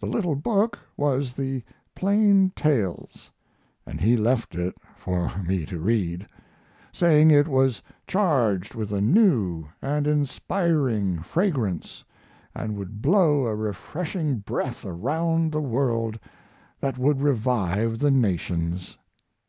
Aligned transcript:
The 0.00 0.06
little 0.06 0.34
book 0.34 0.80
was 0.96 1.34
the 1.34 1.62
Plain 1.94 2.50
Tales, 2.56 3.30
and 3.86 4.00
he 4.00 4.16
left 4.16 4.56
it 4.56 4.74
for 4.96 5.30
me 5.46 5.64
to 5.66 5.78
read, 5.78 6.26
saying 6.92 7.30
it 7.30 7.46
was 7.46 7.80
charged 8.08 8.74
with 8.74 8.92
a 8.92 9.00
new 9.00 9.66
and 9.80 10.08
inspiriting 10.08 11.20
fragrance, 11.22 12.02
and 12.56 12.76
would 12.76 13.00
blow 13.00 13.46
a 13.46 13.54
refreshing 13.54 14.38
breath 14.38 14.84
around 14.84 15.52
the 15.52 15.60
world 15.62 16.18
that 16.80 16.98
would 16.98 17.20
revive 17.20 18.00
the 18.00 18.10
nations. 18.10 18.98